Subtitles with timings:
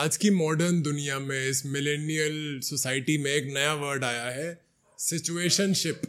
[0.00, 4.64] आज की मॉडर्न दुनिया में इस मिलेनियल सोसाइटी में एक नया वर्ड आया है
[4.98, 6.02] सिचुएशनशिप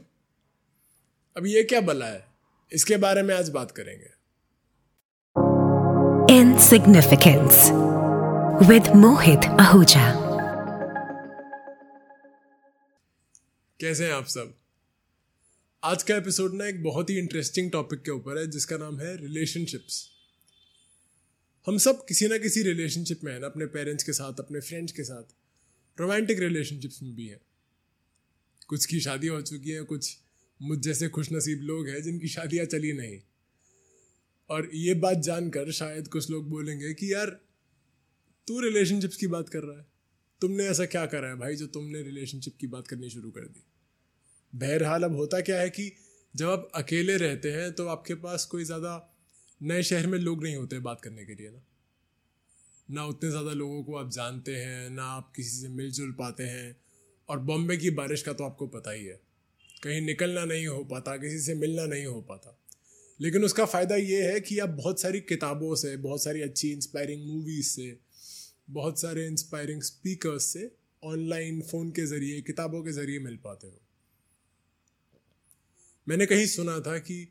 [1.38, 2.26] अब ये क्या बला है?
[2.74, 4.10] इसके बारे में आज बात करेंगे।
[6.44, 7.54] Insignificance
[8.70, 10.14] with Mohit Ahuja.
[13.80, 14.56] कैसे हैं आप सब?
[15.84, 19.18] आज का एपिसोड ना एक बहुत ही इंटरेस्टिंग टॉपिक के ऊपर है जिसका नाम है
[19.18, 20.19] रिलेशनशिप्स
[21.70, 24.92] हम सब किसी ना किसी रिलेशनशिप में है ना, अपने पेरेंट्स के साथ, अपने फ्रेंड्स
[24.92, 25.24] के साथ
[26.00, 27.42] रोमांटिक रिलेशनशिप्स में भी हैं।
[28.68, 30.18] कुछ की शादी हो चुकी है, कुछ
[30.62, 33.20] मुझ जैसे खुश नसीब लोग हैं जिनकी शादियाँ चली नहीं।
[34.50, 37.30] और ये बात जानकर शायद कुछ लोग बोलेंगे कि यार,
[38.48, 39.86] तू रिलेशनशिप्स की बात कर रहा है।
[40.42, 43.64] तुमने ऐसा क्या करा है भाई जो तुमने रिलेशनशिप की बात करनी शुरू कर दी?
[44.56, 45.92] बहरहाल अब होता क्या है कि
[46.36, 49.09] जब आप अकेले रहते हैं तो आपके पास कोई ज़्यादा
[49.64, 51.64] नए शहर में लोग नहीं होते बात करने के लिए ना।
[52.92, 56.76] ना उतने ज़्यादा लोगों को आप जानते हैं, ना आप किसी से मिलजुल पाते हैं।
[57.30, 59.20] और बॉम्बे की बारिश का तो आपको पता ही है।
[59.84, 62.60] कहीं निकलना नहीं हो पाता, किसी से मिलना नहीं हो पाता।
[63.22, 67.28] लेकिन उसका फ़ायदा ये है कि आप बहुत सारी किताबों से, बहुत सारी अच्छी इंस्पायरिंग
[67.28, 68.00] मूवीज़ से,
[68.70, 70.72] बहुत सारे इंस्पायरिंग स्पीकर्स से
[71.04, 73.82] ऑनलाइन फ़ोन के ज़रिए, किताबों के ज़रिए मिल पाते हो।
[76.08, 77.28] मैंने कहीं सुना था कि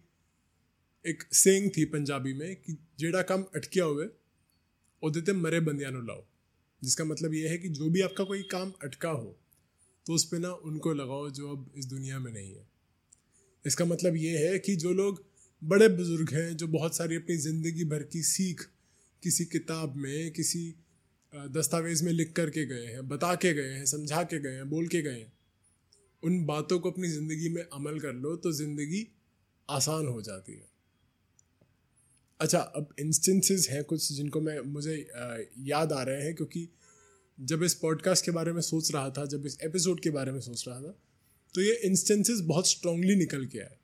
[1.06, 4.08] एक सेंग थी पंजाबी में कि जेड़ा काम अटकिया हुए
[5.04, 6.22] ਉਹਦੇ ਤੇ मरे बंदियां लाओ
[6.82, 9.32] जिसका मतलब ये है कि जो भी आपका कोई काम अटका हो
[10.06, 12.64] तो उस पर ना उनको लगाओ जो अब इस दुनिया में नहीं है
[13.66, 15.22] इसका मतलब ये है कि जो लोग
[15.62, 18.66] बड़े बुजुर्ग हैं जो बहुत सारी अपनी ज़िंदगी भर की सीख
[19.24, 20.64] किसी किताब में किसी
[21.54, 24.88] दस्तावेज़ में लिख करके गए हैं बता के गए हैं समझा के गए हैं बोल
[24.88, 25.32] के गए हैं
[26.24, 29.08] उन बातों को अपनी ज़िंदगी में अमल कर लो तो ज़िंदगी
[29.70, 30.72] आसान हो जाती है
[32.41, 34.95] अच्छा अब इंस्टेंसेस हैं कुछ जिनको मैं, मुझे
[35.67, 36.69] याद आ रहे हैं क्योंकि
[37.39, 40.41] जब इस पॉडकास्ट के बारे में सोच रहा था, जब इस एपिसोड के बारे में
[40.41, 40.95] सोच रहा था
[41.55, 43.77] तो ये इंस्टेंसेस बहुत स्ट्रांगली निकल के आए।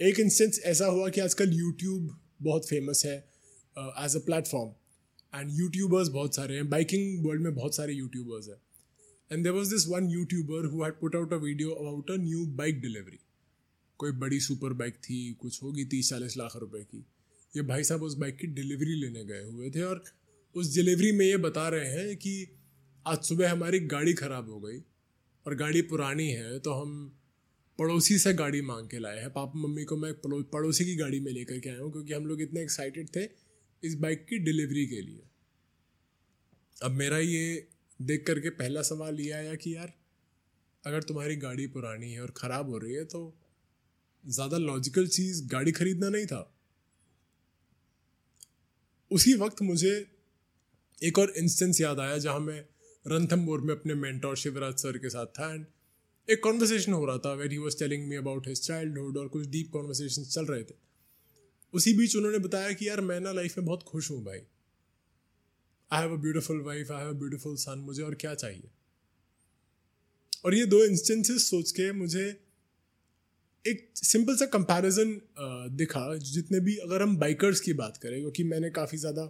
[0.00, 3.16] एक इंस्टेंस ऐसा हुआ कि आजकल यूट्यूब बहुत फ़ेमस है
[3.76, 4.70] as a platform
[5.32, 8.56] and YouTubers बहुत सारे हैं बाइकिंग वर्ल्ड में बहुत सारे यूट्यूबर्स हैं।
[9.30, 12.46] And there was this one YouTuber who had put out a video about a new
[12.56, 13.18] bike delivery
[14.02, 17.04] कोई बड़ी सुपर बाइक थी, कुछ होगी तीस चालीस लाख रुपए की।
[17.54, 20.02] ये भाई साहब उस बाइक की डिलीवरी लेने गए हुए थे और
[20.54, 22.34] उस डिलीवरी में ये बता रहे हैं कि
[23.06, 24.78] आज सुबह हमारी गाड़ी ख़राब हो गई
[25.46, 26.90] और गाड़ी पुरानी है तो हम
[27.78, 31.30] पड़ोसी से गाड़ी मांग के लाए हैं। पापा मम्मी को मैं पड़ोसी की गाड़ी में
[31.32, 33.28] लेकर के आया हूँ, क्योंकि हम लोग इतने एक्साइटेड थे
[33.82, 35.22] इस बाइक की डिलीवरी के लिए।
[36.76, 37.68] अब मेरा ये
[38.00, 39.92] देख करके पहला सवाल ये आया कि यार,
[40.84, 43.20] अगर तुम्हारी गाड़ी पुरानी है और ख़राब हो रही है तो
[44.24, 46.48] ज़्यादा लॉजिकल चीज़ गाड़ी खरीदना नहीं था।
[49.10, 49.94] उसी वक्त मुझे
[50.98, 52.64] एक और इंस्टेंस याद आया जहाँ मैं
[53.04, 55.64] रणथम्बोर में अपने मेंटोर शिवराज सर के साथ था एंड
[56.28, 59.46] एक कॉन्वर्सेशन हो रहा था where he was telling me about his childhood और कुछ
[59.48, 60.74] डीप कॉन्वर्सेशन चल रहे थे।
[61.74, 64.40] उसी बीच उन्होंने बताया कि यार मैं ना लाइफ में बहुत खुश हूँ भाई।
[65.90, 68.70] I have a beautiful wife I have a beautiful son मुझे और क्या चाहिए?
[70.44, 72.24] और ये दो इंस्टेंसेस सोच के मुझे
[73.64, 75.20] एक सिंपल सा कंपैरिजन
[75.76, 79.22] दिखा, जितने भी अगर हम बाइकर्स की बात करें, क्योंकि मैंने काफ़ी ज़्यादा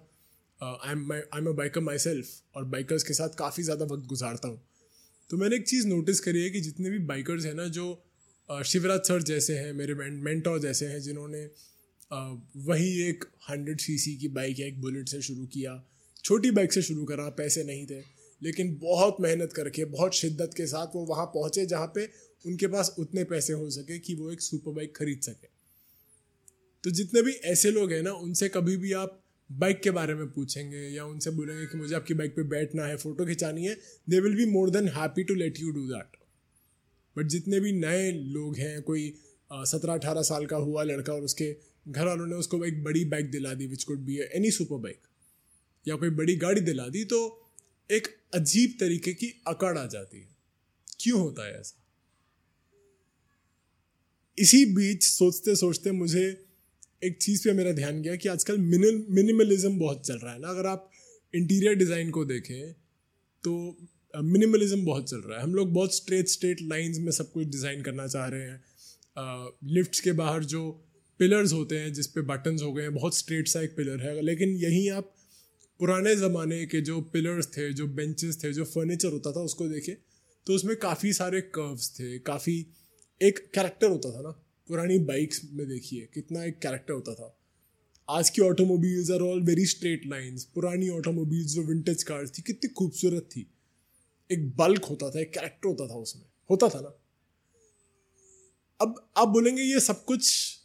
[0.61, 4.49] I am I am a biker myself और बाइकर्स के साथ काफ़ी ज़्यादा वक्त गुजारता
[4.49, 4.61] हूँ।
[5.31, 9.01] तो मैंने एक चीज़ नोटिस करी है कि जितने भी बाइकर्स हैं ना, जो शिवराज
[9.03, 11.45] सर जैसे हैं, मेरे मेंटोर जैसे हैं, जिन्होंने
[12.67, 15.83] वही एक हंड्रेड सी की बाइक या एक बुलेट से शुरू किया,
[16.25, 18.01] छोटी बाइक से शुरू करा, पैसे नहीं थे,
[18.43, 22.09] लेकिन बहुत मेहनत करके, बहुत शिद्दत के साथ वो वहाँ पहुँचे, जहाँ पे
[22.45, 25.49] उनके पास उतने पैसे हो सके कि वो एक सुपर बाइक खरीद सके।
[26.85, 29.19] तो जितने भी ऐसे लोग हैं ना, उनसे कभी भी आप
[29.51, 32.97] बाइक के बारे में पूछेंगे या उनसे बोलेंगे कि मुझे आपकी बाइक पे बैठना है,
[32.97, 33.75] फ़ोटो खिंचानी है
[34.09, 36.17] they will be more than happy to let you do that
[37.17, 39.15] but जितने भी नए लोग हैं, कोई
[39.51, 41.57] सत्रह अठारह साल का हुआ लड़का और उसके
[41.89, 45.01] घर वालों ने उसको एक बड़ी बाइक दिला दी which could be any super bike
[45.87, 47.21] या कोई बड़ी गाड़ी दिला दी तो
[47.91, 50.29] एक अजीब तरीके की अकड़ आ जाती है।
[51.01, 51.82] क्यों होता है ऐसा?
[54.39, 56.25] इसी बीच सोचते सोचते मुझे
[57.03, 60.49] एक चीज़ पे मेरा ध्यान गया कि आजकल मिनिल मिनिमलिज्म बहुत चल रहा है ना।
[60.49, 60.91] अगर आप
[61.35, 62.73] इंटीरियर डिज़ाइन को देखें
[63.45, 63.53] तो
[64.15, 67.83] मिनिमलिज्म बहुत चल रहा है। हम लोग बहुत स्ट्रेट स्ट्रेट लाइंस में सब कुछ डिज़ाइन
[67.83, 68.61] करना चाह रहे हैं।
[69.75, 70.69] लिफ्ट्स के बाहर जो
[71.21, 74.21] पिलर्स होते हैं, जिस पे बटन्स हो गए हैं बहुत स्ट्रेट सा एक पिलर है।
[74.23, 75.15] लेकिन यहीं आप
[75.81, 79.95] पुराने ज़माने के जो पिलर्स थे, जो बेंचेस थे, जो फर्नीचर होता था, उसको देखें
[80.47, 82.67] तो उसमें काफ़ी सारे कर्व्स थे, काफ़ी
[83.23, 84.31] एक कैरेक्टर होता था ना,
[84.69, 87.39] पुरानी बाइक्स में देखिए, कितना एक कैरेक्टर होता था।
[88.11, 92.69] आज की automobiles are all very straight lines पुरानी ऑटोमोबाइल्स जो विंटेज कार्स थी, कितनी
[92.69, 93.47] खूबसूरत थी।
[94.33, 96.99] एक बल्क होता था, एक कैरेक्टर होता था उसमें। होता था ना।
[98.81, 100.57] अब, आप बोलेंगे, ये सब कुछ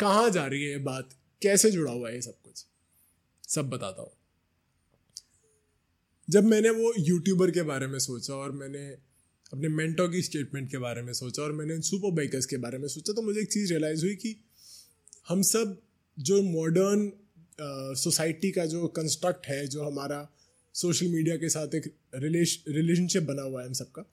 [0.00, 1.08] कहाँ जा रही है ये बात?
[1.42, 2.66] कैसे जुड़ा हुआ है ये सब कुछ?
[3.48, 4.12] सब बताता हूँ।
[6.30, 9.11] जब मैंने वो यूट्यूबर के बारे में सोचा और मैंने
[9.52, 12.86] अपने मेंटो की स्टेटमेंट के बारे में सोचा और मैंने सुपर बाइकर्स के बारे में
[12.88, 14.36] सोचा तो मुझे एक चीज़ रियलाइज़ हुई कि
[15.28, 15.76] हम सब
[16.18, 17.10] जो मॉडर्न
[17.96, 20.28] सोसाइटी का जो कंस्ट्रक्ट है, जो हमारा
[20.74, 24.04] सोशल मीडिया के साथ एक रिलेशनशिप बना हुआ है हम सबका,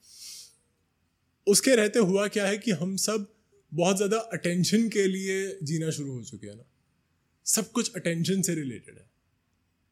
[1.46, 3.26] उसके रहते हुआ क्या है कि हम सब
[3.72, 6.64] बहुत ज़्यादा अटेंशन के लिए जीना शुरू हो चुके हैं ना।
[7.46, 9.08] सब कुछ अटेंशन से रिलेटेड है।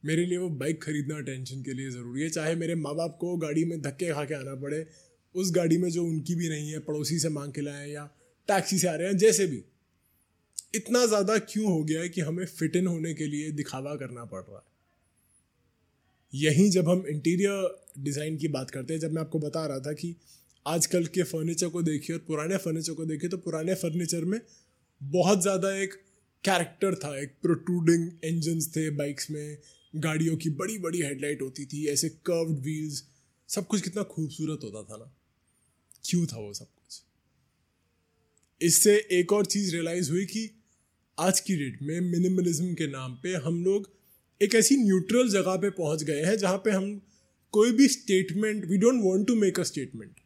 [0.03, 3.37] मेरे लिए वो बाइक खरीदना अटेंशन के लिए ज़रूरी है, चाहे मेरे माँ बाप को
[3.37, 4.87] गाड़ी में धक्के खा के आना पड़े
[5.35, 8.05] उस गाड़ी में जो उनकी भी नहीं है, पड़ोसी से मांग के लाए या
[8.49, 9.63] टैक्सी से आ रहे हैं, जैसे भी।
[10.75, 14.25] इतना ज़्यादा क्यों हो गया है कि हमें फिट इन होने के लिए दिखावा करना
[14.25, 14.63] पड़ रहा है?
[16.33, 19.93] यहीं जब हम इंटीरियर डिज़ाइन की बात करते हैं, जब मैं आपको बता रहा था
[19.93, 20.15] कि
[20.67, 24.41] आजकल के फर्नीचर को देखिए और पुराने फर्नीचर को देखिए तो पुराने फर्नीचर में
[25.01, 25.95] बहुत ज़्यादा एक
[26.45, 29.59] कैरेक्टर था, एक प्रोट्रूडिंग इंजन्स थे बाइक्स में।
[29.95, 33.03] गाड़ियों की बड़ी बड़ी हेडलाइट होती थी, ऐसे कर्व्ड व्हील्स
[33.49, 35.13] सब कुछ कितना खूबसूरत होता था ना।
[36.05, 37.03] क्यों था वो सब कुछ?
[38.63, 40.51] इससे एक और चीज़ रियलाइज़ हुई कि
[41.19, 43.91] आज की डेट में मिनिमलिज्म के नाम पे हम लोग
[44.43, 47.03] एक ऐसी न्यूट्रल जगह पे पहुँच गए हैं जहाँ पे हम
[47.53, 50.21] कोई भी statement we don't want to make a statement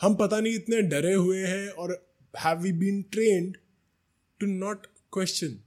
[0.00, 3.56] हम पता नहीं इतने डरे हुए हैं और have we been trained
[4.40, 5.60] to not question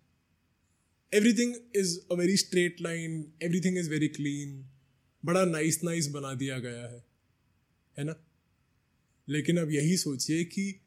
[1.14, 4.66] everything is a very straight line everything is very clean
[5.26, 7.06] बड़ा नाइस nice, नाइस nice बना दिया गया है।
[7.98, 8.25] है ना?
[9.30, 10.82] लेकिन अब यही सोचिए कि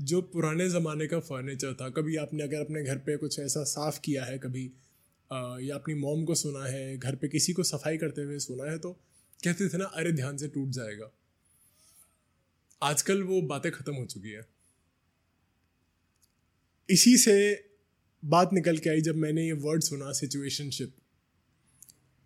[0.00, 4.00] जो पुराने ज़माने का फर्नीचर था कभी आपने अगर अपने घर पे कुछ ऐसा साफ़
[4.00, 4.70] किया है कभी
[5.32, 8.70] आ, या अपनी मॉम को सुना है घर पे किसी को सफ़ाई करते हुए सुना
[8.70, 8.92] है तो
[9.44, 11.10] कहते थे ना अरे ध्यान से टूट जाएगा।
[12.82, 14.46] आजकल वो बातें ख़त्म हो चुकी है।
[16.90, 17.64] इसी से
[18.24, 20.94] बात निकल के आई जब मैंने ये वर्ड सुना सिचुएशनशिप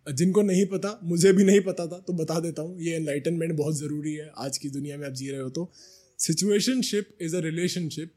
[0.07, 3.75] जिनको नहीं पता, मुझे भी नहीं पता था तो बता देता हूँ, ये एनलाइटनमेंट बहुत
[3.75, 5.71] ज़रूरी है आज की दुनिया में, आप जी रहे हो तो।
[6.19, 8.11] सिचुएशनशिप इज़ अ रिलेशनशिप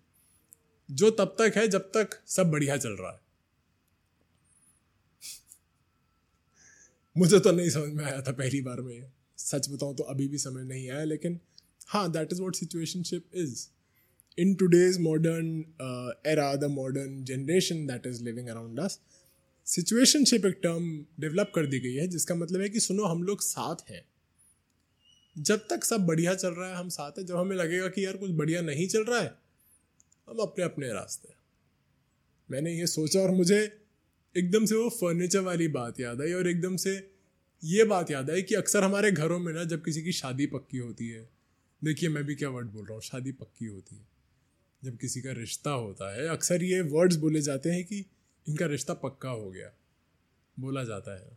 [0.88, 3.20] जो तब तक है जब तक सब बढ़िया चल रहा है।
[7.16, 10.38] मुझे तो नहीं समझ में आया था पहली बार में, सच बताऊँ तो अभी भी
[10.38, 11.38] समझ नहीं आया, लेकिन
[11.88, 13.66] हाँ that is what situationship is
[14.38, 15.48] in today's modern
[16.26, 18.98] era the modern generation that is living around us
[19.66, 23.40] situationship एक टर्म डेवलप कर दी गई है, जिसका मतलब है कि सुनो, हम लोग
[23.40, 24.04] साथ हैं।
[25.38, 28.16] जब तक सब बढ़िया चल रहा है, हम साथ हैं। जब हमें लगेगा कि यार
[28.16, 29.34] कुछ बढ़िया नहीं चल रहा है,
[30.28, 31.34] हम अपने अपने रास्ते
[32.50, 33.82] मैंने ये सोचा और मुझे
[34.36, 37.10] एकदम से वो फर्नीचर वाली बात याद आई और एकदम से
[37.64, 40.78] ये बात याद आई कि अक्सर हमारे घरों में ना, जब किसी की शादी पक्की
[40.78, 41.28] होती है,
[41.84, 44.06] देखिए मैं भी क्या वर्ड बोल रहा हूँ, शादी पक्की होती है।
[44.84, 48.04] जब किसी का रिश्ता होता है, अक्सर ये वर्ड्स बोले जाते हैं कि
[48.46, 49.72] इनका रिश्ता पक्का हो गया।
[50.56, 51.37] बोला जाता है।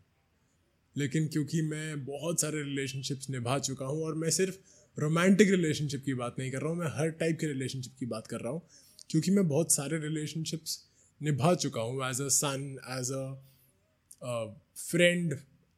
[0.96, 4.56] लेकिन क्योंकि मैं बहुत सारे रिलेशनशिप्स निभा चुका हूँ और मैं सिर्फ़
[4.98, 8.28] रोमांटिक रिलेशनशिप की बात नहीं कर रहा हूँ, मैं हर टाइप के रिलेशनशिप की बात
[8.28, 8.62] कर रहा हूँ,
[9.10, 10.80] क्योंकि मैं बहुत सारे रिलेशनशिप्स
[11.22, 14.56] निभा चुका हूँ as a son as a
[14.90, 15.34] friend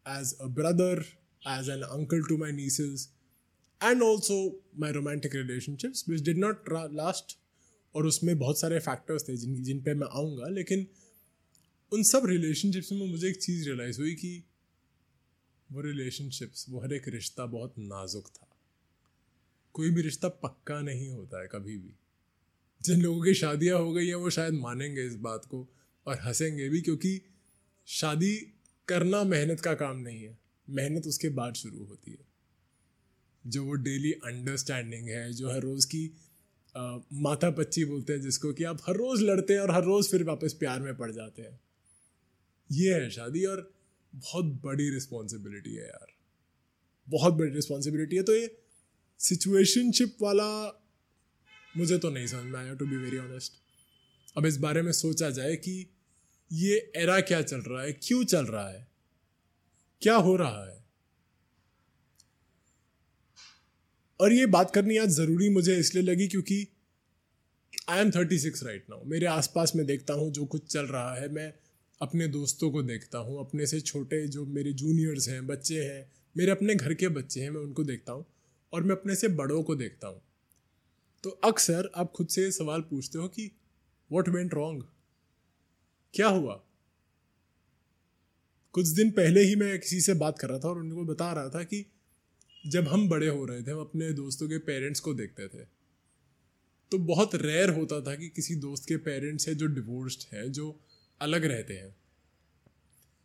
[0.06, 1.04] as a brother
[1.50, 3.08] as an uncle to my nieces
[3.82, 4.38] and also
[4.80, 7.38] my romantic relationships which did not last
[7.96, 10.88] और उसमें बहुत सारे फैक्टर्स थे जिन जिन पे मैं आऊँगा, लेकिन
[11.94, 14.44] उन सब रिलेशनशिप्स में मुझे एक चीज़ रियलाइज़ हुई कि
[15.72, 18.48] वो रिलेशनशिप्स वो हर एक रिश्ता बहुत नाजुक था।
[19.74, 21.96] कोई भी रिश्ता पक्का नहीं होता है कभी भी।
[22.84, 25.70] जिन लोगों की शादियाँ हो गई हैं वो शायद मानेंगे इस बात को
[26.08, 27.22] और हंसेंगे भी क्योंकि
[27.88, 28.36] शादी
[28.88, 30.38] करना मेहनत का काम नहीं है।
[30.70, 32.28] मेहनत उसके बाद शुरू होती है।
[33.48, 36.18] जो वो डेली अंडरस्टैंडिंग है जो हर रोज़ की
[36.78, 40.10] आ, माथा पच्ची बोलते हैं जिसको कि आप हर रोज़ लड़ते हैं और हर रोज़
[40.10, 41.60] फिर वापस प्यार में पड़ जाते हैं।
[42.72, 43.70] ये है शादी और
[44.14, 46.08] बहुत बड़ी रिस्पॉन्सिबिलिटी है यार।
[47.08, 48.58] बहुत बड़ी रिस्पॉन्सिबिलिटी है। तो ये
[49.20, 50.50] सिचुएशनशिप वाला
[51.78, 53.54] मुझे तो नहीं समझ में आया टू बी वेरी ऑनेस्ट
[54.38, 55.74] अब इस बारे में सोचा जाए कि
[56.52, 58.88] ये एरा क्या चल रहा है, क्यों चल रहा है,
[60.02, 60.80] क्या हो रहा है।
[64.20, 66.68] और ये बात करनी आज ज़रूरी मुझे इसलिए लगी क्योंकि
[67.90, 71.14] I am thirty six right now मेरे आसपास में देखता हूँ जो कुछ चल रहा
[71.16, 71.54] है। मैं
[72.02, 76.52] अपने दोस्तों को देखता हूँ, अपने से छोटे जो मेरे जूनियर्स हैं, बच्चे हैं, मेरे
[76.52, 78.26] अपने घर के बच्चे हैं, मैं उनको देखता हूँ
[78.74, 80.22] और मैं अपने से बड़ों को देखता हूँ।
[81.24, 83.52] तो अक्सर आप खुद से सवाल पूछते हो कि
[84.12, 84.84] वॉट वेंट रॉन्ग
[86.14, 86.64] क्या हुआ?
[88.74, 91.50] कुछ दिन पहले ही मैं किसी से बात कर रहा था और उनको बता रहा
[91.50, 91.86] था कि,
[92.68, 95.66] जब हम बड़े हो रहे थे, हम अपने दोस्तों के पेरेंट्स को देखते थे।
[96.92, 100.80] तो बहुत रेयर होता था कि किसी दोस्त के पेरेंट्स है जो डिवोर्स्ड है, जो
[101.22, 101.96] अलग रहते हैं।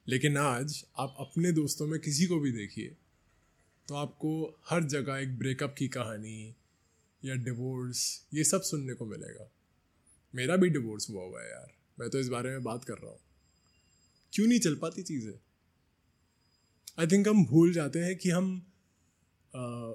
[0.07, 2.97] लेकिन आज आप अपने दोस्तों में किसी को भी देखिए
[3.89, 6.55] तो आपको हर जगह एक ब्रेकअप की कहानी
[7.23, 8.01] या डिवोर्स
[8.35, 9.49] ये सब सुनने को मिलेगा।
[10.35, 13.11] मेरा भी डिवोर्स हुआ हुआ है यार। मैं तो इस बारे में बात कर रहा
[13.11, 13.21] हूँ।
[14.33, 15.33] क्यों नहीं चल पाती चीज़ें?
[16.99, 18.67] आई थिंक हम भूल जाते हैं कि हम
[19.55, 19.93] आ,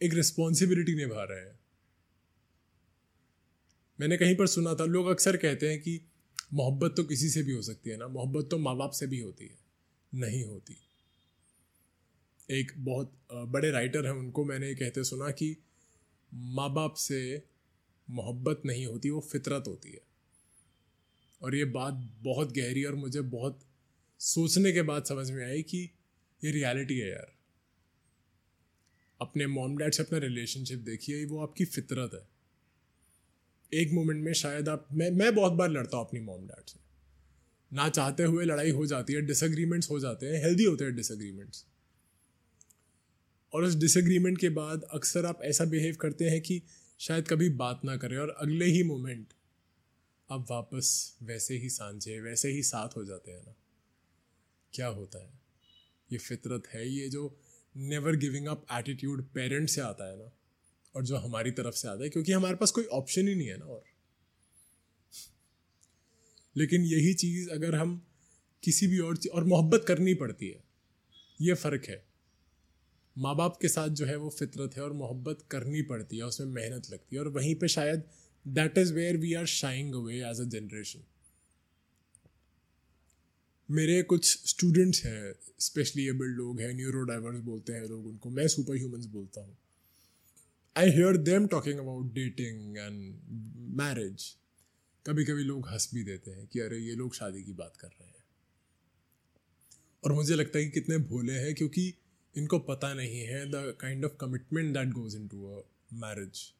[0.00, 1.58] एक रिस्पॉन्सिबिलिटी निभा रहे हैं।
[3.98, 6.00] मैंने कहीं पर सुना था लोग अक्सर कहते हैं कि
[6.54, 8.08] मोहब्बत तो किसी से भी हो सकती है ना?
[8.08, 9.58] मोहब्बत तो माँ बाप से भी होती है।
[10.14, 10.76] नहीं होती।
[12.50, 15.56] एक बहुत बड़े राइटर हैं, उनको मैंने कहते सुना कि
[16.34, 17.42] माँ बाप से
[18.10, 20.00] मोहब्बत नहीं होती, वो फितरत होती है।
[21.42, 23.60] और ये बात बहुत गहरी और मुझे बहुत
[24.20, 25.90] सोचने के बाद समझ में आई कि
[26.44, 27.32] ये रियलिटी है यार।
[29.20, 32.35] अपने मॉम डैड से अपना रिलेशनशिप देखिए, वो आपकी फितरत है।
[33.74, 36.80] एक मोमेंट में शायद आप, मैं मैं बहुत बार लड़ता हूँ अपनी मॉम डैड से।
[37.72, 41.64] ना चाहते हुए लड़ाई हो जाती है डिसएग्रीमेंट्स हो जाते हैं हेल्दी होते हैं डिसएग्रीमेंट्स
[43.52, 46.62] और उस डिसएग्रीमेंट के बाद अक्सर आप ऐसा बिहेव करते हैं कि
[46.98, 49.26] शायद कभी बात ना करें और अगले ही मोमेंट
[50.30, 53.54] आप वापस वैसे ही सांझे, वैसे ही साथ हो जाते हैं ना।
[54.72, 55.30] क्या होता है?
[56.12, 57.40] ये फितरत है, ये जो
[57.76, 60.32] never giving up attitude parent से आता है ना।
[60.96, 63.56] और जो हमारी तरफ़ से आता है, क्योंकि हमारे पास कोई ऑप्शन ही नहीं है
[63.58, 63.82] ना और।
[66.56, 68.00] लेकिन यही चीज़ अगर हम
[68.62, 70.62] किसी भी और चीज़ और मोहब्बत करनी पड़ती है,
[71.40, 72.04] ये फ़र्क है।
[73.16, 76.48] माँ बाप के साथ जो है वो फितरत है और मोहब्बत करनी पड़ती है, उसमें
[76.48, 78.02] मेहनत लगती है और वहीं पे शायद
[78.46, 81.04] that is where we are shying away as a generation
[83.68, 88.46] मेरे कुछ स्टूडेंट्स हैं स्पेशली एबल्ड लोग हैं न्यूरो डाइवर्स बोलते हैं लोग उनको, मैं
[88.48, 89.56] सुपर ह्यूमंस बोलता हूँ।
[90.78, 93.20] I hear them talking about dating and
[93.76, 94.36] marriage
[95.06, 97.88] कभी कभी लोग हंस भी देते हैं कि अरे, ये लोग शादी की बात कर
[97.88, 98.24] रहे हैं।
[100.04, 101.94] और मुझे लगता है कि कितने भोले हैं क्योंकि
[102.36, 106.52] इनको पता नहीं है the kind of commitment that goes into a marriage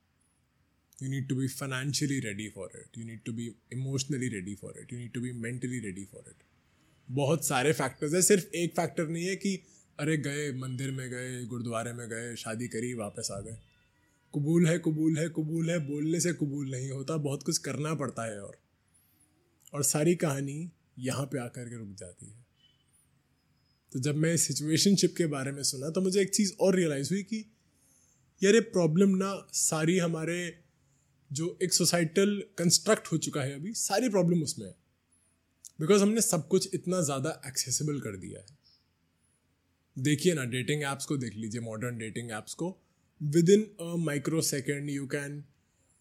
[1.02, 4.74] you need to be financially ready for it you need to be emotionally ready for
[4.78, 6.42] it you need to be mentally ready for it
[7.10, 9.62] बहुत सारे factors है। सिर्फ़ एक factor नहीं है कि
[9.98, 13.58] अरे, गए, मंदिर में गए, गुरुद्वारे में गए, शादी करी, वापस आ गए।
[14.34, 18.24] कबूल है कबूल है कबूल है, बोलने से कबूल नहीं होता, बहुत कुछ करना पड़ता
[18.24, 18.58] है और
[19.72, 22.44] और सारी कहानी यहाँ पे आकर के रुक जाती है।
[23.92, 27.22] तो जब मैं सिचुएशनशिप के बारे में सुना तो मुझे एक चीज़ और रियलाइज़ हुई
[27.22, 27.44] कि,
[28.42, 30.38] यार ये प्रॉब्लम ना सारी हमारे
[31.30, 34.74] जो एक सोसाइटल कंस्ट्रक्ट हो चुका है अभी, सारी प्रॉब्लम उसमें है।
[35.80, 38.46] बिकॉज़ हमने सब कुछ इतना ज़्यादा एक्सेसिबल कर दिया है।
[39.96, 42.70] देखिए ना डेटिंग ऐप्स को देख लीजिए मॉडर्न डेटिंग ऐप्स को।
[43.50, 45.42] Within a micro second you can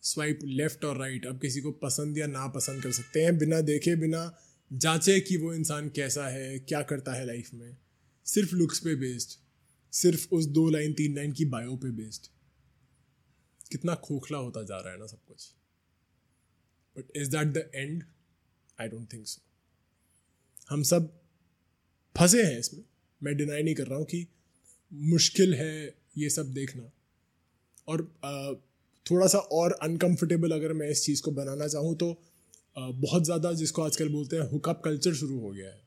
[0.03, 3.61] swipe left और राइट अब किसी को पसंद या ना पसंद कर सकते हैं, बिना
[3.61, 4.37] देखे, बिना
[4.71, 7.77] जांचे कि वो इंसान कैसा है, क्या करता है लाइफ में।
[8.25, 9.37] सिर्फ़ लुक्स पे बेस्ड
[9.93, 12.27] सिर्फ़ उस दो लाइन तीन लाइन की बायो पे बेस्ड
[13.71, 15.51] कितना खोखला होता जा रहा है ना सब कुछ।
[16.95, 18.03] But is that the end
[18.81, 19.41] I don't think so
[20.69, 21.07] हम सब
[22.15, 22.83] फंसे हैं इसमें।
[23.21, 24.27] मैं डिनाई नहीं कर रहा हूँ कि
[24.91, 26.91] मुश्किल है ये सब देखना।
[27.87, 28.01] और
[29.05, 32.15] थोड़ा सा और अनकंफर्टेबल अगर मैं इस चीज़ को बनाना चाहूँ तो
[32.77, 35.83] बहुत ज़्यादा जिसको आजकल बोलते हैं हुकअप कल्चर शुरू हो गया है।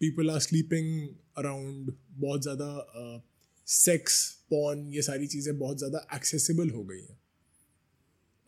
[0.00, 3.22] पीपल आर स्लीपिंग अराउंड बहुत ज़्यादा
[3.66, 7.18] सेक्स पॉन ये सारी चीज़ें बहुत ज़्यादा एक्सेसिबल हो गई हैं।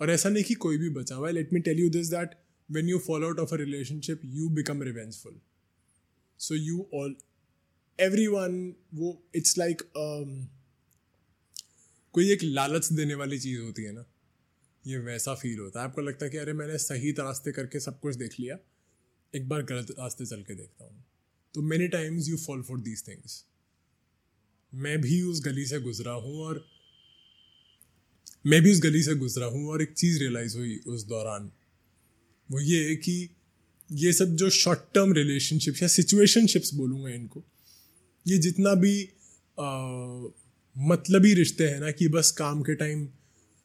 [0.00, 2.35] और ऐसा नहीं कि कोई भी बचा हुआ है। Let me tell you this that
[2.68, 5.40] when you follow out of a relationship you become revengeful
[6.40, 7.14] so you all
[7.99, 10.30] every one वो इट्स लाइक um,
[12.14, 14.04] कोई एक लालच देने वाली चीज़ होती है ना,
[14.85, 17.99] ये वैसा फील होता है। आपको लगता है कि अरे मैंने सही रास्ते करके सब
[18.00, 18.59] कुछ देख लिया,
[19.33, 21.04] एक बार गलत रास्ते चल के देखता हूँ।
[21.54, 23.44] तो many times you fall for these things
[24.73, 26.64] मैं भी उस गली से गुजरा हूँ और
[28.47, 31.50] मैं भी उस गली से गुजरा हूँ और एक चीज़ रियलाइज़ हुई उस दौरान।
[32.49, 33.28] वो ये है कि
[33.90, 37.42] ये सब जो शॉर्ट टर्म रिलेशनशिप्स या सिचुएशनशिप्स बोलूँगा इनको,
[38.26, 38.92] ये जितना भी
[40.76, 43.07] मतलबी रिश्ते हैं ना कि बस काम के टाइम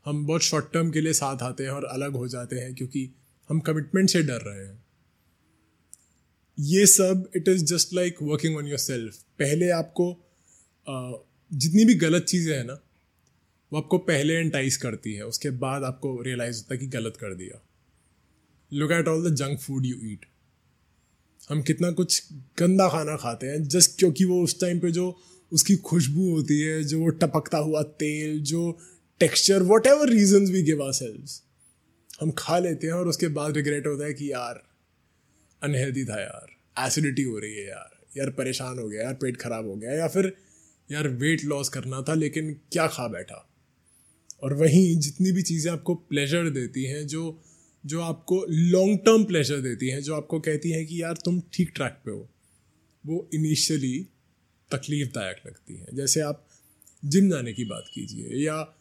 [0.05, 3.09] हम बहुत शॉर्ट टर्म के लिए साथ आते हैं और अलग हो जाते हैं क्योंकि
[3.49, 4.83] हम कमिटमेंट से डर रहे हैं।
[6.57, 10.07] ये सब it is just like working on yourself पहले आपको
[10.87, 12.73] जितनी भी गलत चीज़ें हैं ना,
[13.71, 17.33] वो आपको पहले एंटाइज करती है, उसके बाद आपको रियलाइज़ होता है कि गलत कर
[17.35, 17.61] दिया।
[18.71, 20.25] Look at all the junk food you eat
[21.49, 22.23] हम कितना कुछ
[22.59, 25.05] गंदा खाना खाते हैं जस्ट क्योंकि वो उस टाइम पे जो
[25.51, 28.79] उसकी खुशबू होती है, जो टपकता हुआ तेल, जो
[29.19, 31.41] texture whatever reason we give ourselves
[32.21, 34.63] हम खा लेते हैं और उसके बाद रिग्रेट होता है कि यार
[35.61, 39.67] अनहेल्दी था यार एसिडिटी हो रही है यार यार परेशान हो गया, यार पेट खराब
[39.67, 40.33] हो गया, या फिर
[40.91, 43.45] यार वेट लॉस करना था, लेकिन क्या खा बैठा?
[44.43, 47.41] और वहीं जितनी भी चीज़ें आपको प्लेजर देती हैं, जो
[47.85, 51.71] जो आपको लॉन्ग टर्म प्लेजर देती हैं, जो आपको कहती हैं कि यार तुम ठीक
[51.75, 52.29] ट्रैक पे हो,
[53.05, 54.07] वो इनिशियली
[54.71, 56.45] तकलीफ़दायक लगती हैं। जैसे आप
[57.03, 58.75] जिम जाने की बात कीजिए, या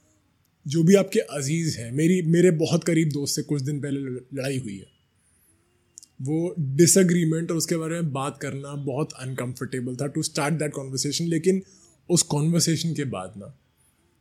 [0.67, 4.59] जो भी आपके अज़ीज़ हैं, मेरी, मेरे बहुत करीब दोस्त से कुछ दिन पहले लड़ाई
[4.59, 4.97] हुई है।
[6.21, 11.27] वो डिसएग्रीमेंट और उसके बारे में बात करना बहुत अनकंफर्टेबल था टू स्टार्ट दैट कॉन्वर्सेशन
[11.27, 11.63] लेकिन
[12.09, 13.55] उस कॉन्वर्सेशन के बाद ना,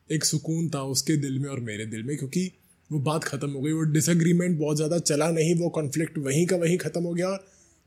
[0.10, 2.52] एक सुकून था उसके दिल में और मेरे दिल में, क्योंकि
[2.90, 6.56] वो बात ख़त्म हो गई। वो डिसएग्रीमेंट बहुत ज़्यादा चला नहीं, वो कॉन्फ्लिक्ट वहीं का
[6.58, 7.32] वहीं ख़त्म हो गया,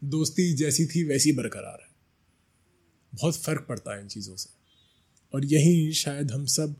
[0.02, 1.89] दोस्ती जैसी थी वैसी बरकरार है।
[3.14, 4.50] बहुत फ़र्क पड़ता है इन चीज़ों से।
[5.34, 6.76] और यही शायद हम सब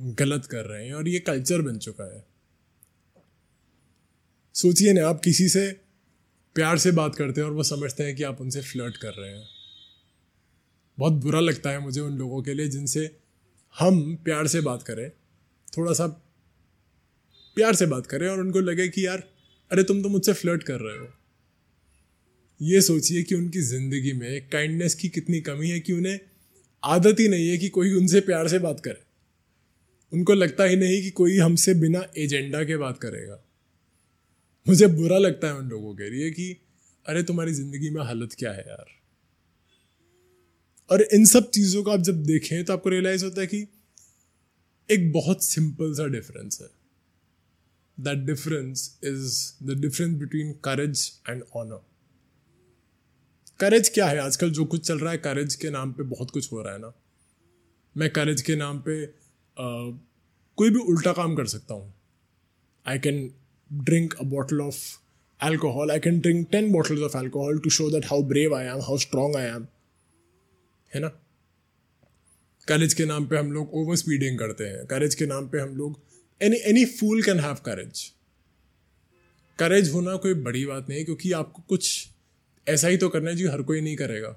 [0.00, 2.26] गलत कर रहे हैं और ये कल्चर बन चुका है।
[4.54, 5.80] सोचिए ना, आप किसी से
[6.54, 9.30] प्यार से बात करते हैं और वो समझते हैं कि आप उनसे फ्लर्ट कर रहे
[9.30, 9.48] हैं।
[10.98, 13.18] बहुत बुरा लगता है मुझे उन लोगों के लिए जिनसे
[13.78, 15.10] हम प्यार से बात करें,
[15.76, 16.06] थोड़ा सा
[17.54, 19.18] प्यार से बात करें और उनको लगे कि यार,
[19.72, 21.08] अरे तुम तो मुझसे फ्लर्ट कर रहे हो।
[22.62, 26.20] ये सोचिए कि उनकी ज़िंदगी में काइंडनेस की कितनी कमी है कि उन्हें
[26.84, 29.02] आदत ही नहीं है कि कोई उनसे प्यार से बात करे।
[30.12, 33.44] उनको लगता ही नहीं कि कोई हमसे बिना एजेंडा के बात करेगा।
[34.68, 36.56] मुझे बुरा लगता है उन लोगों के लिए कि,
[37.06, 38.86] अरे, तुम्हारी ज़िंदगी में हालत क्या है यार?
[40.90, 43.66] और इन सब चीज़ों को आप जब देखें तो आपको रियलाइज़ होता है कि
[44.90, 46.68] एक बहुत सिंपल सा डिफरेंस है।
[48.00, 51.91] That difference is the difference between courage and honour
[53.60, 54.18] courage क्या है?
[54.18, 56.80] आजकल जो कुछ चल रहा है करेज के नाम पे बहुत कुछ हो रहा है
[56.80, 56.92] ना।
[57.96, 59.66] मैं करेज के नाम पे आ,
[60.58, 61.92] कोई भी उल्टा काम कर सकता हूँ।
[62.86, 63.30] I can
[63.70, 64.76] drink a bottle of
[65.40, 68.80] alcohol I can drink ten bottles of alcohol to show that how brave I am
[68.80, 69.66] how strong I am
[70.94, 71.08] है ना?
[72.68, 75.76] करेज के नाम पे हम लोग ओवर स्पीडिंग करते हैं। करेज के नाम पे हम
[75.76, 76.00] लोग
[76.40, 78.10] any any fool can have courage
[79.58, 82.08] courage होना कोई बड़ी बात नहीं क्योंकि आपको कुछ
[82.68, 84.36] ऐसा ही तो करना जी, हर कोई नहीं करेगा।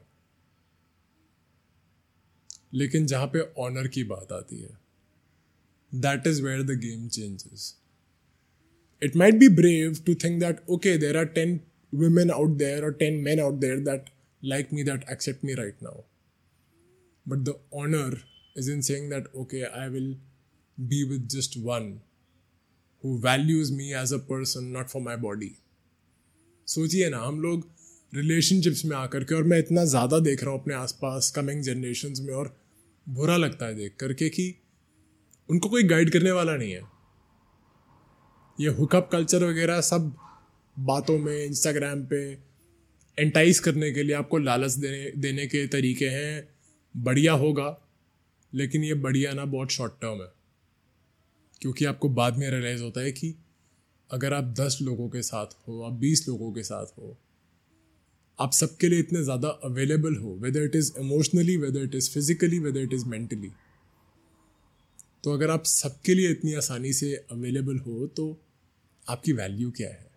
[2.73, 4.77] लेकिन जहाँ पे ऑनर की बात आती है
[5.95, 7.75] that is where the game changes
[9.03, 11.59] it might be brave to think that okay there are ten
[11.93, 14.05] women out there और ten man out there that
[14.43, 16.01] like me that accept me right now
[17.27, 18.19] but the honour
[18.57, 20.17] is in saying that okay I will
[20.79, 22.01] be with just one
[23.03, 25.55] who values me as a person not for my body
[26.67, 27.75] सोचिए ना, हम लोग
[28.15, 32.13] relationships में आकर के और मैं इतना ज़्यादा देख रहा हूँ अपने आसपास कमिंग जनरेशन
[32.19, 32.55] में और
[33.07, 34.53] बुरा लगता है देख करके कि
[35.49, 36.81] उनको कोई गाइड करने वाला नहीं है।
[38.59, 40.15] ये हुकअप कल्चर वगैरह सब
[40.77, 42.21] बातों में इंस्टाग्राम पे
[43.17, 46.47] एंटाइज करने के लिए आपको लालच देने देने के तरीके हैं।
[46.95, 47.67] बढ़िया होगा,
[48.53, 50.31] लेकिन ये बढ़िया ना बहुत शॉर्ट टर्म है।
[51.61, 53.35] क्योंकि आपको बाद में रियलाइज़ होता है कि
[54.09, 57.17] अगर आप दस लोगों के साथ हो, आप बीस लोगों के साथ हो
[58.39, 62.59] आप सबके लिए इतने ज़्यादा अवेलेबल हो whether it is emotionally whether it is physically
[62.59, 63.51] whether it is mentally
[65.23, 68.41] तो अगर आप सबके लिए इतनी आसानी से अवेलेबल हो तो
[69.09, 70.11] आपकी वैल्यू क्या है?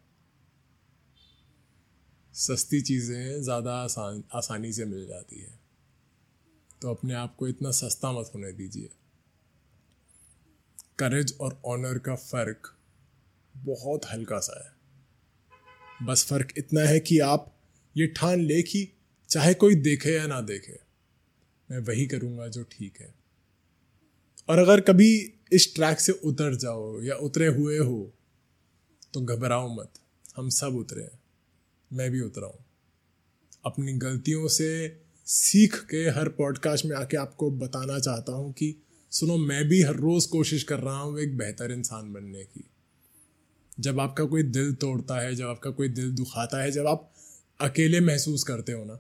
[2.35, 5.59] सस्ती चीज़ें ज़्यादा आसान, आसानी से मिल जाती है।
[6.83, 8.89] तो अपने आप को इतना सस्ता मत होने दीजिए।
[10.99, 12.75] करेज और ऑनर का फ़र्क
[13.57, 17.58] बहुत हल्का सा है। बस फ़र्क इतना है कि आप
[17.99, 18.89] ये ठान ले कि
[19.31, 20.79] चाहे कोई देखे या ना देखे,
[21.69, 23.15] मैं वही करूँगा जो ठीक है।
[24.49, 25.11] और अगर कभी
[25.53, 27.99] इस ट्रैक से उतर जाओ या उतरे हुए हो
[29.15, 29.93] तो घबराओ मत,
[30.37, 31.19] हम सब उतरे हैं,
[31.91, 32.65] मैं भी उतरा हूँ।
[33.65, 34.69] अपनी गलतियों से
[35.27, 38.75] सीख के हर पॉडकास्ट में आके आपको बताना चाहता हूँ कि
[39.13, 42.65] सुनो, मैं भी हर रोज़ कोशिश कर रहा हूँ एक बेहतर इंसान बनने की।
[43.81, 47.11] जब आपका कोई दिल तोड़ता है, जब आपका कोई दिल दुखाता है, जब आप
[47.61, 48.95] अकेले महसूस करते हो ना?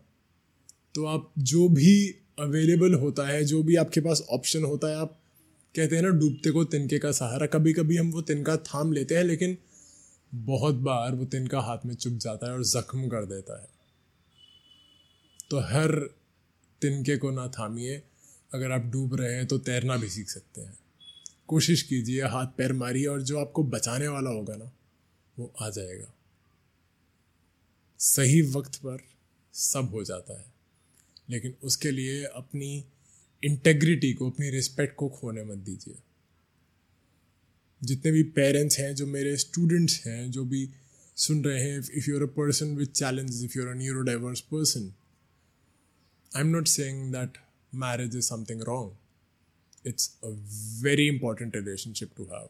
[0.95, 5.21] तो आप जो भी अवेलेबल होता है, जो भी आपके पास ऑप्शन होता है, आप
[5.77, 9.17] कहते हैं ना, डूबते को तिनके का सहारा। कभी कभी हम वो तिनका थाम लेते
[9.17, 9.59] हैं, लेकिन
[10.35, 13.69] बहुत बार वो तिनका हाथ में चुप जाता है और जख्म कर देता है।
[15.51, 16.11] तो हर
[16.83, 18.03] तिनके को ना थामिए।
[18.55, 20.79] अगर आप डूब रहे हैं तो तैरना भी सीख सकते हैं।
[21.47, 24.73] कोशिश कीजिए, हाथ पैर मारिए और जो आपको बचाने वाला होगा ना,
[25.39, 26.15] वो आ जाएगा।
[27.99, 28.99] सही वक्त पर
[29.55, 30.45] सब हो जाता है।
[31.31, 32.85] लेकिन उसके लिए अपनी
[33.45, 35.95] इंटेग्रिटी को, अपनी रिस्पेक्ट को खोने मत दीजिए।
[37.85, 40.71] जितने भी पेरेंट्स हैं, जो मेरे स्टूडेंट्स हैं, जो भी
[41.17, 44.95] सुन रहे हैं if you're a person with challenge if you're a neurodiverse person
[46.37, 47.31] I am not saying that
[47.75, 48.97] marriage is something wrong
[49.87, 50.29] it's a
[50.83, 52.49] very important relationship to have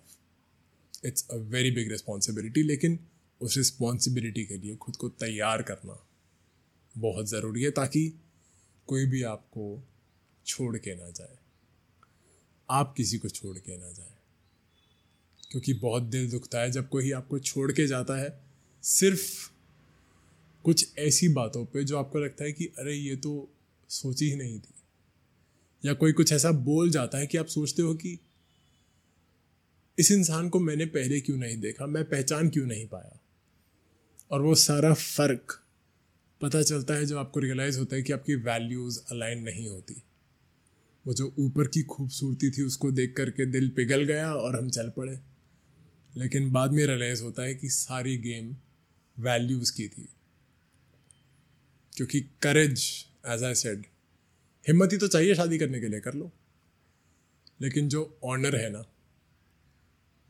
[1.04, 2.98] it's a very big responsibility लेकिन
[3.40, 6.06] उस responsibility के लिए खुद को तैयार करना
[6.98, 8.20] बहुत ज़रूरी है ताकि
[8.86, 9.82] कोई भी आपको
[10.46, 11.38] छोड़ के ना जाए।
[12.70, 14.12] आप किसी को छोड़ के ना जाए।
[15.50, 18.40] क्योंकि बहुत दिल दुखता है जब कोई आपको छोड़ के जाता है।
[18.82, 19.50] सिर्फ़
[20.64, 23.50] कुछ ऐसी बातों पे जो आपको लगता है कि अरे ये तो
[23.88, 24.74] सोची ही नहीं थी।
[25.84, 28.18] या कोई कुछ ऐसा बोल जाता है कि आप सोचते हो कि
[29.98, 33.20] इस इंसान को मैंने पहले क्यों नहीं देखा, मैं पहचान क्यों नहीं पाया?
[34.30, 35.62] और वो सारा फ़र्क
[36.40, 40.02] पता चलता है जब आपको रियलाइज़ होता है कि आपकी वैल्यूज़ अलाइन नहीं होती।
[41.06, 44.90] वो जो ऊपर की खूबसूरती थी उसको देख करके दिल पिघल गया और हम चल
[44.90, 45.20] पड़े।
[46.16, 48.56] लेकिन बाद में रियलाइज़ होता है कि सारी गेम
[49.18, 50.08] वैल्यूज़ की थी।
[51.96, 53.86] क्योंकि करेज एज आई सेड
[54.68, 56.32] हिम्मत ही तो चाहिए शादी करने के लिए, कर लो।
[57.60, 58.84] लेकिन जो ऑनर है ना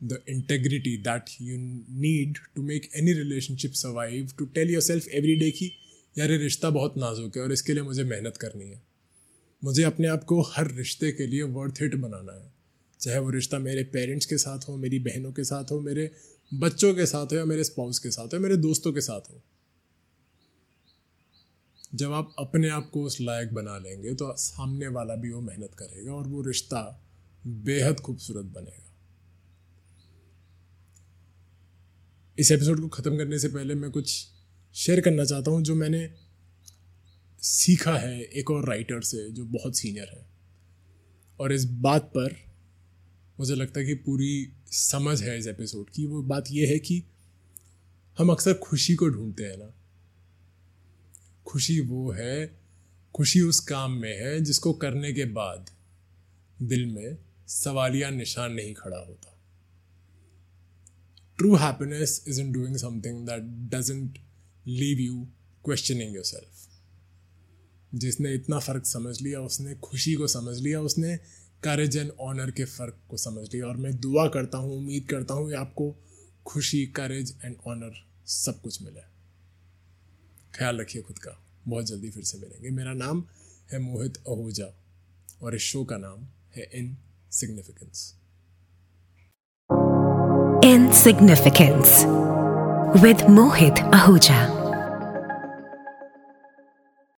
[0.03, 1.57] integrity that you
[1.99, 5.71] need to make any relationship survive to tell yourself every day की,
[6.17, 8.81] यार, ये रिश्ता बहुत नाजुक है और इसके लिए मुझे मेहनत करनी है।
[9.63, 12.53] मुझे अपने आप को हर रिश्ते के लिए वर्थ हिट बनाना है।
[12.99, 16.11] चाहे वो रिश्ता मेरे पेरेंट्स के साथ हो, मेरी बहनों के साथ हो, मेरे
[16.53, 19.41] बच्चों के साथ हो या मेरे स्पाउस के साथ हो मेरे दोस्तों के साथ हो।
[21.95, 25.71] जब आप अपने आप को उस लायक बना लेंगे तो सामने वाला भी वो मेहनत
[25.73, 27.05] करेगा और वो रिश्ता
[27.47, 28.88] बेहद खूबसूरत बनेगा।
[32.39, 34.27] इस एपिसोड को ख़त्म करने से पहले मैं कुछ
[34.75, 36.09] शेयर करना चाहता हूँ जो मैंने
[37.39, 40.25] सीखा है एक और राइटर से, जो बहुत सीनियर है।
[41.39, 42.35] और इस बात पर
[43.39, 47.03] मुझे लगता है कि पूरी समझ है इस एपिसोड की। वो बात यह है कि
[48.17, 49.73] हम अक्सर खुशी को ढूंढते हैं ना।
[51.45, 52.59] खुशी वो है,
[53.15, 55.69] खुशी उस काम में है जिसको करने के बाद
[56.61, 59.38] दिल में सवालिया निशान नहीं खड़ा होता।
[61.47, 63.43] Happiness is in doing something that
[63.75, 64.19] doesn't
[64.67, 65.27] leave you
[65.65, 66.59] questioning yourself
[67.95, 71.17] जिसने इतना फ़र्क समझ लिया, उसने खुशी को समझ लिया, उसने
[71.63, 75.33] करेज एंड ऑनर के फ़र्क को समझ लिया। और मैं दुआ करता हूँ, उम्मीद करता
[75.33, 75.95] हूँ कि आपको
[76.45, 79.01] खुशी करेज एंड ऑनर सब कुछ मिले।
[80.55, 83.23] ख्याल रखिए खुद का। बहुत जल्दी फिर से मिलेंगे। मेरा नाम
[83.71, 84.83] है मोहित आहूजा
[85.41, 86.69] और इस शो का नाम है
[87.31, 88.18] insignificance
[90.61, 92.03] Insignificance
[93.01, 94.58] with Mohit Ahuja.